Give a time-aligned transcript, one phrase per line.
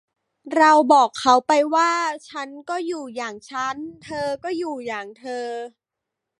[0.55, 1.91] เราบอกเขาไปว่า
[2.29, 5.45] ฉันก็อยู่อย่างฉัน เธอก็อยู่อย่างเธอ